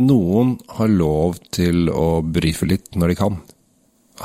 [0.00, 3.40] Noen har lov til å brife litt når de kan.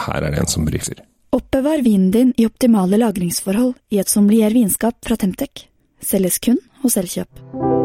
[0.08, 1.02] Her er det en som brifer.
[1.36, 5.68] Oppbevar vinen din i optimale lagringsforhold i et sommelier vinskap fra Temtec.
[6.00, 7.77] Selges kun hos Elkjøp.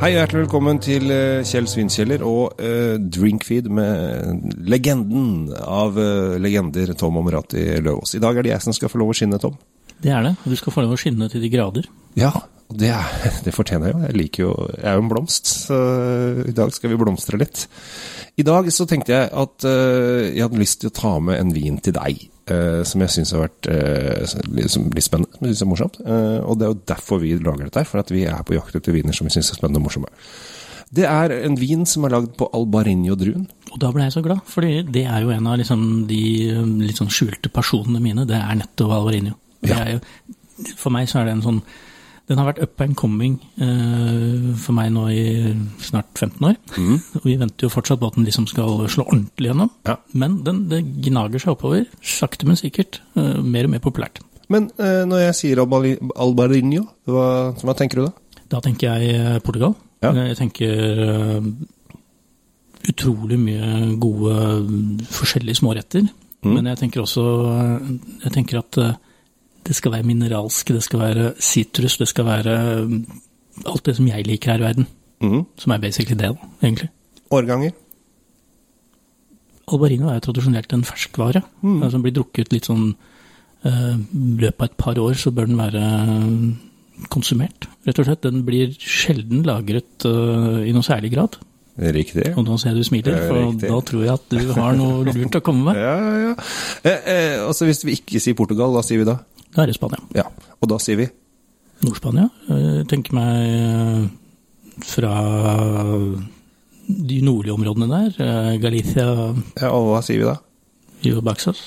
[0.00, 6.94] Hei, hjertelig velkommen til eh, Kjell Svinkjeller og uh, Drinkfeed med legenden av uh, legender,
[6.96, 8.14] Tom Omerati Løvaas.
[8.16, 9.58] I dag er det jeg som skal få lov å skinne, Tom.
[10.00, 10.32] Det er det.
[10.40, 11.90] og Du skal få lov å skinne til de grader.
[12.16, 12.32] Ja,
[12.72, 14.02] det, er, det fortjener jeg jo.
[14.06, 15.82] Jeg liker jo Jeg er jo en blomst, så
[16.48, 17.66] i dag skal vi blomstre litt.
[18.40, 21.52] I dag så tenkte jeg at uh, jeg hadde lyst til å ta med en
[21.52, 22.24] vin til deg.
[22.50, 26.00] Uh, som jeg syns har vært uh, litt, litt spennende, som jeg syns er morsomt.
[26.02, 28.76] og det er jo derfor vi lager dette her, for at vi er på jakt
[28.76, 30.10] etter viner som vi syns er spennende og morsomme.
[30.90, 33.44] Det er en vin som er lagd på Albarinho-druen.
[33.70, 36.22] Og da ble jeg så glad, fordi det er jo en av liksom de
[36.82, 38.26] litt sånn skjulte personene mine.
[38.26, 39.36] Det er nettopp Alvarinho.
[39.68, 39.84] Ja.
[40.80, 41.62] for meg så er det en sånn
[42.30, 45.22] Den har vært up and coming eh, for meg nå i
[45.82, 46.54] snart 15 år.
[47.18, 49.72] Og vi venter jo fortsatt på at den liksom skal slå ordentlig gjennom.
[49.88, 49.96] Ja.
[50.14, 53.00] Men den, det gnager seg oppover, sakte, men sikkert.
[53.18, 54.22] eh, mer og mer populært.
[54.50, 57.26] Men eh, når jeg sier Albarinho, hva,
[57.58, 58.14] hva tenker du da?
[58.54, 59.74] Da tenker jeg eh, Portugal.
[60.02, 60.14] Ja.
[60.14, 61.50] Eh, Jeg tenker eh,
[62.90, 66.06] utrolig mye gode mm, forskjellige småretter.
[66.40, 66.54] Mm.
[66.56, 67.24] Men jeg tenker også
[68.24, 68.78] jeg tenker at
[69.70, 72.54] det skal være mineralsk, det skal være sitrus, det skal være
[72.90, 73.04] mm,
[73.70, 74.88] alt det som jeg liker her i verden.
[75.22, 75.44] Mm.
[75.60, 76.88] Som er basically det, da, egentlig.
[77.30, 77.76] Årganger?
[79.70, 81.44] Albarino er jo tradisjonelt en ferskvare.
[81.62, 81.76] Mm.
[81.82, 82.88] Altså, Den blir drukket litt sånn
[83.60, 83.70] I
[84.40, 88.24] løpet av et par år så bør den være eh, konsumert, rett og slett.
[88.24, 91.36] Den blir sjelden lagret uh, i noe særlig grad.
[91.80, 92.26] Riktig.
[92.36, 93.68] Og nå ser jeg du smiler, er for riktig.
[93.70, 95.78] da tror jeg at du har noe lurt å komme med.
[95.80, 96.32] Ja, ja, ja.
[96.82, 99.16] Eh, eh, altså hvis vi ikke sier Portugal, hva sier vi da?
[99.54, 99.98] Da er i Spania.
[100.14, 100.24] Ja,
[100.60, 101.08] og da sier vi?
[101.82, 102.28] Nord-Spania.
[102.90, 104.04] Tenker meg eh,
[104.84, 105.14] fra
[106.90, 108.14] de nordlige områdene der.
[108.26, 109.06] eh, Galicia,
[109.60, 110.36] Ja, og hva sier vi da?
[111.04, 111.60] Rio Baxas.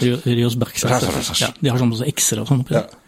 [0.00, 1.40] Rio, Rios Baxas.
[1.40, 2.60] Ja, de har sånne x-er og sånn.
[2.64, 2.80] oppi Ja.
[2.80, 2.98] der.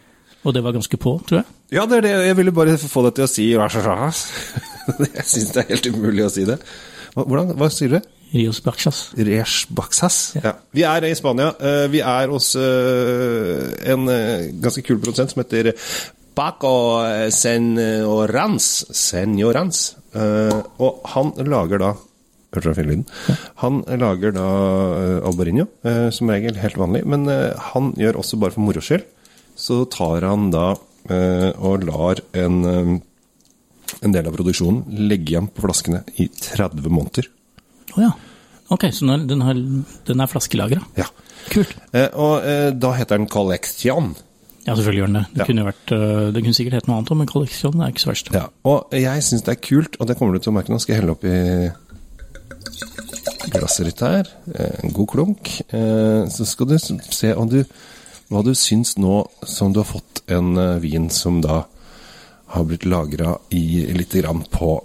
[0.44, 1.47] Og det var ganske på, tror jeg.
[1.72, 2.10] Ja, det er det.
[2.26, 3.47] Jeg ville bare få deg til å si
[5.16, 6.58] Jeg syns det er helt umulig å si det.
[7.14, 8.00] Hvordan, hva sier du?
[8.34, 9.12] Rios Baxas.
[9.14, 10.16] Rios Baxas.
[10.42, 10.56] Ja.
[10.74, 11.52] Vi er i Spania.
[11.54, 15.70] Eh, Vi er hos eh, en eh, ganske kul produsent som heter
[16.34, 16.72] Paco
[17.30, 18.66] Senorans.
[18.90, 19.84] Senorans.
[20.82, 21.92] Og han lager da?
[23.62, 24.44] Han lager da
[25.26, 27.04] Albarinho, eh, som regel helt vanlig.
[27.06, 27.26] Men
[27.70, 29.06] han gjør også bare for moro skyld.
[29.54, 30.72] Så tar han da
[31.60, 32.62] og lar en,
[34.00, 37.28] en del av produksjonen legge igjen på flaskene i 30 måneder.
[37.94, 38.12] Å ja.
[38.75, 39.55] Ok, så den, har,
[40.09, 40.81] den er flaskelagra.
[40.97, 41.06] Ja.
[41.53, 41.75] Kult.
[41.93, 44.15] Eh, og eh, da heter den Collection.
[44.65, 45.25] Ja, selvfølgelig gjør den det.
[45.34, 45.44] Det, Ja.
[45.50, 48.10] kunne, vært, øh, det kunne sikkert hett noe annet, òg, men Collection er ikke så
[48.15, 48.31] verst.
[48.32, 48.47] Ja.
[48.65, 50.81] Og jeg syns det er kult, og det kommer du til å merke nå.
[50.81, 51.34] Skal jeg helle oppi
[53.55, 54.31] glasset ditt her.
[54.55, 55.53] Eh, En god klunk.
[55.69, 57.65] Eh, Så skal du se om du,
[58.31, 61.65] hva du syns nå som du har fått en eh, vin som da
[62.55, 64.78] har blitt lagra i lite grann på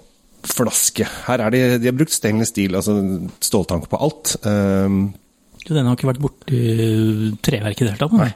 [0.47, 1.07] flaske.
[1.27, 2.95] Her er de, de har brukt stainless steel, altså
[3.43, 4.35] ståltank på alt.
[4.45, 5.01] Um,
[5.67, 6.61] Den har ikke vært borti
[7.45, 8.15] treverket i det hele tatt?
[8.17, 8.31] Nei.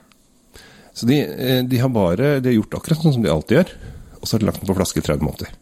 [0.94, 3.72] Så de, eh, de har bare de har gjort akkurat sånn som de alltid gjør,
[4.20, 5.56] og så har de lagt den på flaske i 30 måneder.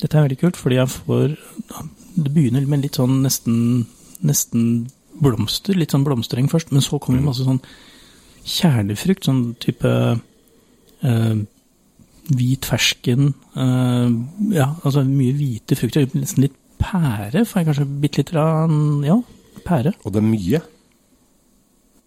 [0.00, 1.36] Dette er veldig kult, fordi jeg får
[2.10, 3.86] Det begynner med litt sånn nesten,
[4.26, 4.90] nesten
[5.22, 7.60] blomster, litt sånn blomstereng først, men så kommer det masse sånn
[8.42, 11.36] kjernefrukt, sånn type eh,
[12.36, 14.10] hvit fersken eh,
[14.56, 16.06] Ja, altså mye hvite frukter.
[16.14, 18.74] Nesten litt pære, får jeg kanskje bitte litt av
[19.06, 19.18] Ja,
[19.66, 19.94] pære.
[20.04, 20.60] Og det er mye.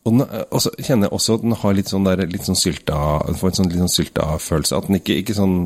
[0.04, 2.44] Og, den, er- og så kjenner jeg også at den har litt sånn, der, litt
[2.48, 2.98] sånn sylta
[3.28, 4.76] Den får en sånn, litt sånn sylta følelse.
[4.80, 5.58] At den ikke, ikke sånn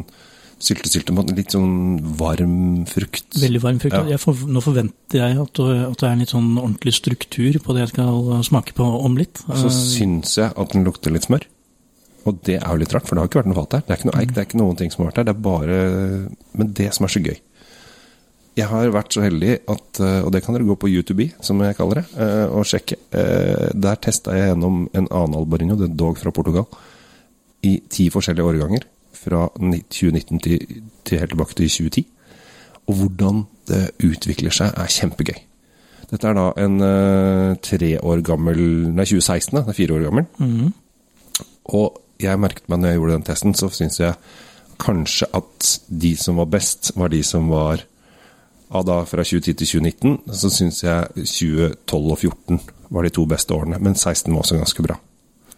[0.57, 1.73] sylte-sylte, men litt sånn
[2.17, 3.27] varm frukt.
[3.37, 3.93] Veldig varm frukt.
[3.97, 4.03] Ja.
[4.15, 7.75] Jeg får, nå forventer jeg at, at det er en litt sånn ordentlig struktur på
[7.77, 9.41] det jeg skal smake på om litt.
[9.45, 11.45] Så Eh, syns jeg at den lukter litt smør.
[12.27, 13.83] Og det er jo litt rart, for det har ikke vært noe fat der.
[13.87, 15.27] Det er ikke noe eik, det er ikke noen ting som har vært der.
[15.29, 15.77] Det er bare
[16.59, 17.37] Men det som er så gøy
[18.57, 21.61] Jeg har vært så heldig at eh, Og det kan dere gå på YouTube, som
[21.61, 22.97] jeg kaller det, eh, og sjekke.
[23.13, 26.65] Eh, Der testa jeg gjennom en annen Albarino, det er dog fra Portugal,
[27.63, 28.87] i ti forskjellige årganger.
[29.17, 32.05] Fra 2019 til, til helt tilbake til 2010.
[32.87, 35.39] Og hvordan det utvikler seg, er kjempegøy.
[36.09, 36.77] Dette er da en
[37.61, 38.59] tre år gammel
[38.95, 39.63] Nei, 2016, da.
[39.67, 40.27] Det er fire år gammel.
[40.39, 40.73] mhm.
[41.77, 44.15] Og jeg merket meg når jeg gjorde den testen, så syns jeg
[44.81, 47.83] kanskje at de som var best, var de som var
[48.69, 52.59] av da fra 2010 til 2019, så syns jeg 2012 og 2014
[52.89, 53.79] var de to beste årene.
[53.79, 54.97] Men 16 var også ganske bra.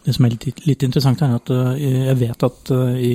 [0.04, 3.10] Det som er litt, litt interessant, er at uh, jeg vet at uh, i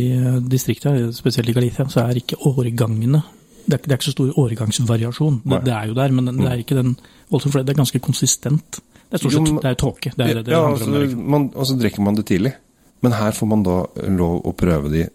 [0.52, 3.24] distriktet, spesielt i Galicia, så er ikke årgangene
[3.66, 5.40] Det er, ikke- det er ikke så stor årgangsvariasjon.
[5.44, 6.92] Det, det er jo der, men det er ikke den
[7.32, 8.78] voldsomt, for det er ganske konsistent.
[9.10, 10.12] Det er stort Jo, sett men- det er tåke.
[10.16, 11.02] Det er det det ja, handler om.
[11.02, 12.54] altså, man, og så drikker man det tidlig.
[13.06, 13.78] Men her får man da
[14.18, 15.06] lov å prøve de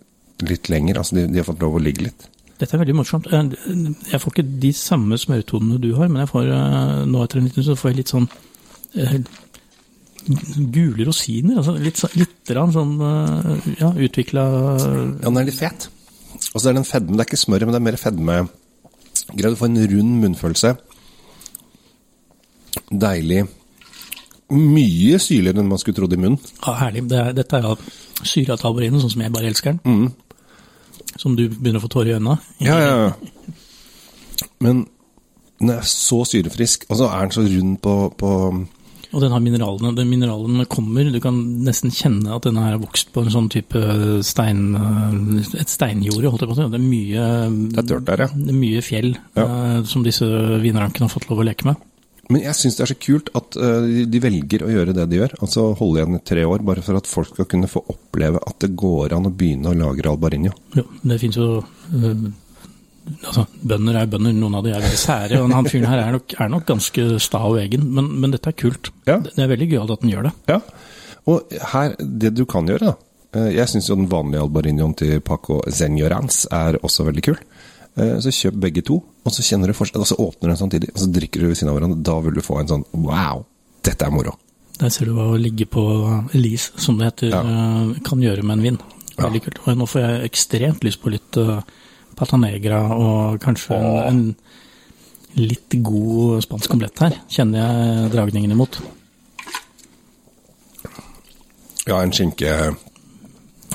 [0.47, 1.01] litt lenger.
[1.01, 2.29] Altså de, de har fått lov å ligge litt.
[2.61, 3.29] Dette er veldig morsomt.
[3.33, 3.53] Eh,
[4.13, 7.49] Jeg får ikke de samme smørtonene du har, men jeg får eh, nå etter en
[7.49, 8.29] liten stund så får jeg litt sånn
[9.01, 9.17] eh,
[10.77, 11.61] gule rosiner.
[11.63, 12.95] Altså litt, litt sånn
[13.81, 14.45] ja, utvikla
[14.77, 15.89] Ja, den er litt fet.
[16.53, 17.17] Og så er det en fedme.
[17.17, 18.37] Det er ikke smør, men det er mer fedme.
[19.31, 20.75] Greit å få en rund munnfølelse.
[22.91, 23.45] Deilig.
[24.51, 26.39] Mye syrligere enn man skulle trodd i munnen.
[26.65, 27.05] Ja, herlig.
[27.11, 27.77] Det dette er jo
[28.27, 30.11] syra tabarinen, sånn som jeg bare elsker den.
[31.21, 32.39] Som du begynner å få tårer i øynene.
[32.65, 33.13] Ja, ja, ja.
[34.61, 34.85] Men
[35.61, 38.31] den er så syrefrisk, og så er den så rund på, på
[39.13, 39.91] Og den har mineralene.
[39.97, 41.09] Den mineralene kommer.
[41.13, 41.37] Du kan
[41.67, 43.81] nesten kjenne at denne her har vokst på en sånn type
[44.27, 44.69] stein...
[45.59, 46.69] Et steinjorde, holdt jeg på å si.
[46.71, 47.25] Det er mye
[47.75, 48.29] Det er der, ja.
[48.35, 49.47] Det er mye fjell Ja.
[49.47, 50.27] eh, som disse
[50.63, 51.81] vinrankene har fått lov å leke med.
[52.31, 55.19] Men jeg syns det er så kult at eh, de- velger å gjøre det de
[55.19, 55.33] gjør.
[55.43, 58.59] Altså holde igjen i tre år, bare for at folk skal kunne få oppleve at
[58.63, 60.53] det går an å begynne å lagre albarinho.
[60.79, 62.31] Ja, det finnes jo øh,
[63.25, 65.39] Altså, bønder er bønder, noen av de er veldig sære.
[65.43, 68.53] Og han fyren her er nok, er nok ganske sta og egen, men, men dette
[68.53, 68.91] er kult.
[69.09, 69.17] Ja.
[69.25, 70.33] Det er veldig gøyalt at den gjør det.
[70.53, 70.59] Ja,
[71.33, 72.95] og her, det du kan gjøre da,
[73.41, 77.41] eh, jeg synes jo den vanlige albarinoen til Paco Zenjorans er også veldig kul.
[78.01, 80.61] Eh, Så kjøp begge to, og så kjenner du forskjell, og så åpner du den
[80.63, 82.03] samtidig, og så drikker du ved siden av hverandre.
[82.07, 83.43] Da vil du få en sånn, wow,
[83.87, 84.37] dette er moro.
[84.81, 85.83] Der ser du hva å ligge på
[86.35, 87.43] lis, som det heter, Ja.
[87.45, 88.79] øh, kan gjøre med en vin.
[89.21, 89.59] Veldig kult.
[89.67, 91.61] Og nå får jeg ekstremt lyst på litt øh,
[92.17, 93.77] pata negra og kanskje
[94.09, 94.35] en,
[95.37, 98.81] en litt god spansk omelett her, kjenner jeg dragningen imot.
[101.89, 102.51] Ja, en skinke,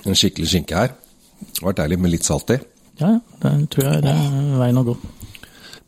[0.05, 0.93] en skikkelig skinke her.
[1.41, 2.57] Det vært deilig med litt salt i.
[2.99, 4.95] Ja, ja, det tror jeg det er veien å gå.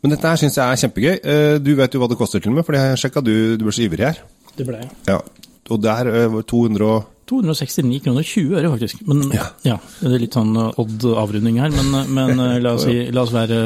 [0.04, 1.14] Men dette her synes jeg er kjempegøy.
[1.24, 3.64] Eh, Du vet jo hva det koster til og med, for jeg sjekket du, du
[3.66, 4.20] ble så ivrig her.
[4.58, 4.90] Det ble jeg.
[5.10, 5.22] Ja,
[5.70, 7.14] og der er var 200 og...
[7.28, 9.02] 269 kroner 20 øre, faktisk.
[9.08, 9.48] Men, Ja.
[9.66, 9.78] ja.
[10.00, 13.26] Det er litt sånn uh, odd avrunding her, men, uh, men la, oss si, la
[13.26, 13.58] oss være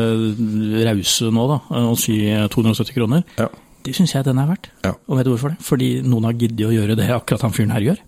[0.87, 3.21] rause nå, da, og si uh, 270 kroner.
[3.37, 3.49] Ja.
[3.85, 4.71] Det syns jeg den er verdt.
[4.85, 4.95] Ja.
[5.09, 5.61] Og vet du hvorfor det?
[5.65, 8.01] Fordi noen har giddet å gjøre det akkurat han fyren her gjør.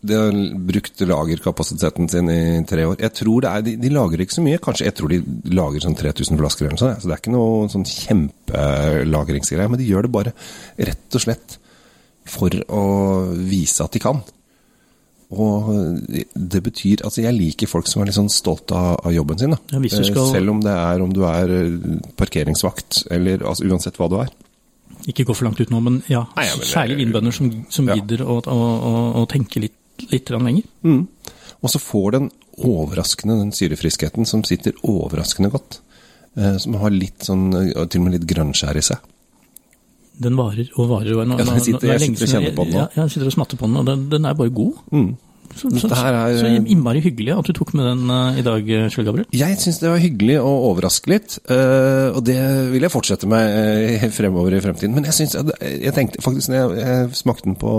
[0.00, 0.32] De har
[0.68, 2.96] brukt lagerkapasiteten sin i tre år.
[3.02, 4.60] Jeg tror det er, de, de lager ikke så mye.
[4.62, 5.18] Kanskje jeg tror de
[5.58, 7.02] lager sånn 3000 flasker eller noe sånt.
[7.02, 9.68] Så det er ikke noe sånn kjempelagringsgreie.
[9.72, 10.32] Men de gjør det bare
[10.78, 11.58] rett og slett
[12.28, 12.82] for å
[13.48, 14.20] vise at de kan.
[15.28, 15.66] Og
[16.08, 19.50] det betyr Altså, jeg liker folk som er litt sånn stolt av, av jobben sin.
[19.72, 23.66] Ja, du Eh, skal- Selv om det er om du er eh, parkeringsvakt, eller altså,
[23.68, 24.30] uansett hva du er.
[25.06, 27.86] Ikke gå for langt ut nå, men ja, Nei, ja, men- særlig vinbønder som, som
[27.88, 27.94] Ja.
[27.96, 29.76] gidder å, å, å, å tenke litt,
[30.12, 30.64] litt lenger.
[30.84, 31.06] Mm.
[31.62, 35.80] Og så får den overraskende, den syrefriskheten som sitter overraskende godt.
[36.36, 38.98] Eh, som har litt sånn, eh, til og med litt grønnskjær i seg.
[40.18, 41.14] Den varer og varer.
[41.20, 42.78] Og nå, Ja, jeg sitter- er jeg sitter og kjenner på den nå.
[42.78, 44.74] Ja, jeg sitter og smatter på den, og den, den er bare god.
[44.92, 45.16] Mm.
[45.56, 49.06] Så, så, er- så innmari hyggelig at du tok med den uh, i dag, Kjell
[49.08, 49.26] Gabriel.
[49.34, 52.36] Jeg syns det var hyggelig å overraske litt, uh, og det
[52.74, 54.94] vil jeg fortsette med uh, fremover i fremtiden.
[54.94, 57.72] Men jeg synes, jeg tenkte faktisk, når jeg, jeg smakte den på,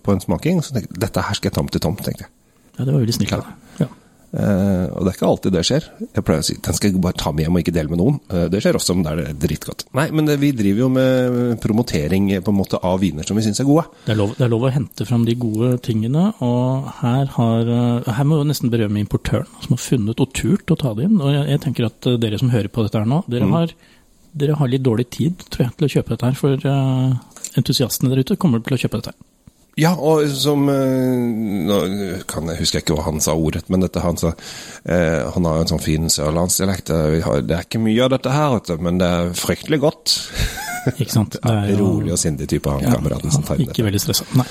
[0.00, 2.26] på en smaking, så tenkte jeg dette her skal jeg ta med til Tom, tenkte
[2.28, 2.32] jeg.
[2.78, 3.56] Ja, det var veldig snilt av deg.
[3.84, 3.90] Ja.
[4.30, 5.86] Eh, og det er ikke alltid det skjer.
[6.14, 7.98] Jeg pleier å si den skal jeg bare ta med hjem og ikke dele med
[7.98, 8.18] noen.
[8.30, 9.86] Uh, det skjer også, men da er det dritgodt.
[9.98, 13.38] Nei, men det, vi driver jo med promotering eh, på en måte av viner som
[13.38, 13.88] vi syns er gode.
[14.04, 17.72] Det, er lov, det er lov å hente fram de gode tingene, og her, har,
[17.74, 21.08] uh, her må jo nesten berømme importøren, som har funnet og turt å ta det
[21.08, 21.18] inn.
[21.18, 23.56] Og jeg, jeg tenker at uh, dere som hører på dette her nå, dere, Mm.
[23.56, 23.74] har,
[24.36, 28.12] dere har litt dårlig tid, tror jeg, til å kjøpe dette her, for uh, entusiastene
[28.14, 29.18] der ute kommer til å kjøpe dette her.
[29.78, 31.20] Ja, og som eh,
[31.68, 31.76] Nå
[32.28, 35.46] kan jeg, husker jeg ikke hva han sa ordet, men dette han sa eh, Han
[35.46, 36.90] har jo en sånn fin sørlandsdialekt.
[36.90, 40.16] Det er ikke mye av dette her, men det er fryktelig godt.
[40.96, 41.38] Ikke sant?
[41.44, 44.00] Det er jo- Rolig og sindig type, han Ja, kameraten som tegner inn Ikke veldig
[44.02, 44.26] stressa.
[44.36, 44.46] Nei.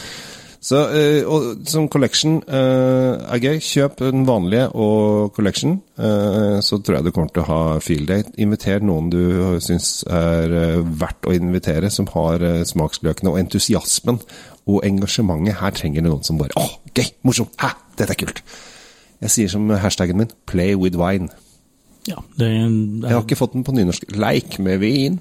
[0.59, 3.61] Så, eh, og som collection eh, er gøy.
[3.63, 8.09] Kjøp den vanlige og collection, eh, så tror jeg du kommer til å ha field
[8.11, 8.33] date.
[8.43, 9.21] Inviter noen du
[9.63, 14.19] syns er verdt å invitere, som har smaksløkene og entusiasmen
[14.67, 15.61] og engasjementet.
[15.61, 17.07] Her trenger du noen som bare Å, gøy!
[17.23, 17.55] Morsomt!
[17.61, 17.71] Hæ!
[17.95, 18.43] Dette er kult!
[19.19, 21.31] Jeg sier som hashtaggen min 'play with wine'.
[22.07, 24.11] Ja, det, Jeg har ikke fått den på nynorsk.
[24.15, 25.19] Leik med vin.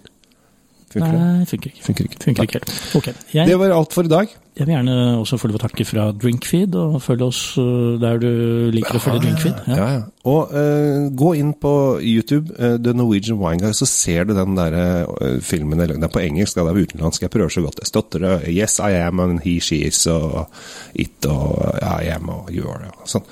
[0.92, 1.48] Funker det?
[1.48, 1.82] Funker ikke.
[1.84, 2.18] Funker ikke.
[2.24, 2.60] Funker ikke
[2.96, 3.14] Okay.
[3.34, 4.28] Jeg, Det var alt for i dag.
[4.58, 8.18] Jeg vil gjerne også få lov å takke fra Drinkfeed, og følge oss øh, der
[8.18, 8.30] du
[8.74, 9.60] liker å følge Drinkfeed.
[9.70, 10.00] Ja, ja.
[10.28, 11.72] Og uh, gå inn på
[12.04, 14.74] YouTube, uh, The Norwegian Wine Guy, så ser du den der
[15.06, 15.78] uh, filmen.
[15.78, 17.22] eller Det er på engelsk, den er utenlandsk.
[17.24, 18.32] Jeg prøver så godt jeg støtter det.
[18.50, 20.50] Yes, I am, and he, she is, og
[20.92, 22.90] it, og I am, og you are.
[22.98, 23.28] Og sånn.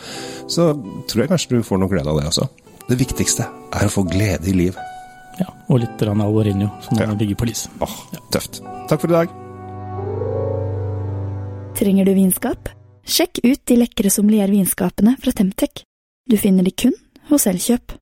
[0.47, 0.69] Så
[1.11, 2.47] tror jeg kanskje du får noe glede av det også.
[2.87, 4.79] Det viktigste er å få glede i liv.
[5.43, 7.11] Ja, og litt Alvorinho, som Ja.
[7.13, 7.67] ligger på lis.
[7.83, 7.99] Åh,
[8.31, 8.63] tøft.
[8.89, 9.46] Takk for i dag.
[11.77, 12.71] Trenger du vinskap?
[13.05, 15.83] Sjekk ut de lekre sommeliervinskapene fra Temtec.
[16.25, 16.95] Du finner de kun
[17.29, 17.93] hos Elkjøp.